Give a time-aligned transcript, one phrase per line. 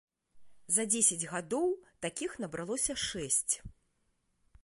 [0.75, 1.67] За дзесяць гадоў
[2.07, 3.53] такіх набралося шэсць.